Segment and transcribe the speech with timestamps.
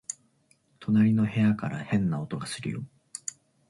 [0.79, 2.83] 隣の部屋から変な音がするよ